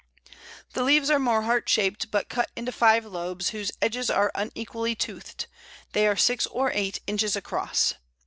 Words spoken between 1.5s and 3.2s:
shaped, but cut into five